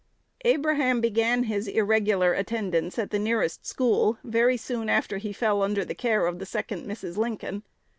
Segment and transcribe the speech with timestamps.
[0.45, 5.85] Abraham began his irregular attendance at the nearest school very soon after he fell under
[5.85, 7.17] the care of the second Mrs.
[7.17, 7.61] Lincoln.